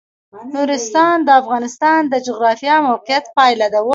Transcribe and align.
نورستان 0.53 1.15
د 1.27 1.29
افغانستان 1.41 2.01
د 2.07 2.13
جغرافیایي 2.27 2.85
موقیعت 2.89 3.25
پایله 3.37 3.67
ده. 3.73 3.79